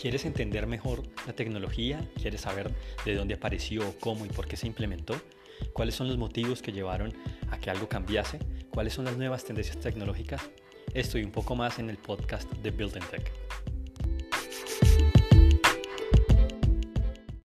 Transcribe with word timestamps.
¿Quieres 0.00 0.24
entender 0.24 0.68
mejor 0.68 1.02
la 1.26 1.32
tecnología? 1.32 2.08
¿Quieres 2.20 2.42
saber 2.42 2.70
de 3.04 3.16
dónde 3.16 3.34
apareció, 3.34 3.98
cómo 3.98 4.24
y 4.24 4.28
por 4.28 4.46
qué 4.46 4.56
se 4.56 4.68
implementó? 4.68 5.20
¿Cuáles 5.72 5.96
son 5.96 6.06
los 6.06 6.16
motivos 6.16 6.62
que 6.62 6.70
llevaron 6.70 7.12
a 7.50 7.58
que 7.58 7.68
algo 7.68 7.88
cambiase? 7.88 8.38
¿Cuáles 8.70 8.92
son 8.92 9.06
las 9.06 9.16
nuevas 9.16 9.44
tendencias 9.44 9.80
tecnológicas? 9.80 10.40
Esto 10.94 11.18
y 11.18 11.24
un 11.24 11.32
poco 11.32 11.56
más 11.56 11.80
en 11.80 11.90
el 11.90 11.96
podcast 11.96 12.48
de 12.52 12.70
Build 12.70 12.92
Tech. 13.10 13.47